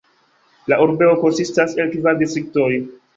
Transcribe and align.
La 0.71 0.79
urbego 0.85 1.13
konsistas 1.25 1.75
el 1.85 1.91
kvar 1.97 2.17
distriktoj. 2.23 2.71